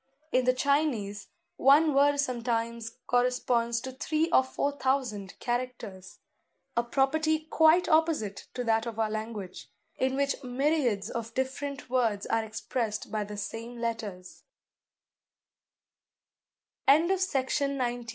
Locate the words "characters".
5.39-6.17